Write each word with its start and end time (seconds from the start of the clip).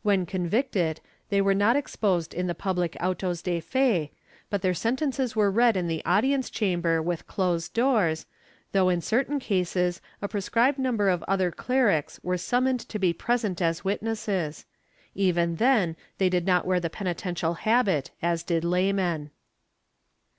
When 0.00 0.24
convicted, 0.24 1.02
they 1.28 1.42
were 1.42 1.52
not 1.52 1.76
exposed 1.76 2.32
in 2.32 2.46
the 2.46 2.54
pubHc 2.54 2.96
autos 2.98 3.42
de 3.42 3.60
fe, 3.60 4.10
but 4.48 4.62
their 4.62 4.72
sentences 4.72 5.36
were 5.36 5.50
read 5.50 5.76
in 5.76 5.86
the 5.86 6.02
audience 6.06 6.48
chamber 6.48 7.02
with 7.02 7.26
closed 7.26 7.74
doors, 7.74 8.24
though 8.72 8.88
in 8.88 9.02
certain 9.02 9.38
cases 9.38 10.00
a 10.22 10.28
prescribed 10.28 10.78
number 10.78 11.10
of 11.10 11.22
other 11.24 11.50
clerics 11.50 12.18
were 12.22 12.38
summoned 12.38 12.80
to 12.88 12.98
be 12.98 13.12
present 13.12 13.60
as 13.60 13.84
witnesses; 13.84 14.64
even 15.14 15.56
then 15.56 15.94
they 16.16 16.30
did 16.30 16.46
not 16.46 16.66
wear 16.66 16.80
the 16.80 16.88
penitential 16.88 17.52
habit 17.52 18.10
as 18.22 18.42
did 18.42 18.64
laymen.' 18.64 19.30